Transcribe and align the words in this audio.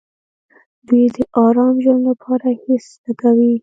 دوی 0.87 1.05
د 1.15 1.17
ارام 1.45 1.75
ژوند 1.83 2.01
لپاره 2.09 2.47
هېڅ 2.63 2.85
نه 3.03 3.11
کوي. 3.21 3.53